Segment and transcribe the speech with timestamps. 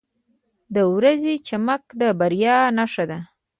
[0.75, 3.19] •د ورځې چمک د بریا نښه ده.